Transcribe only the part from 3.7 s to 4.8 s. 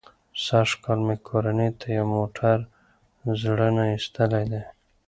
نه ایستلی دی.